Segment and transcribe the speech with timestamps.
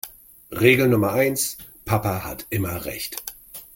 [0.53, 1.55] Regel Nummer eins:
[1.85, 3.21] Papa hat immer Recht.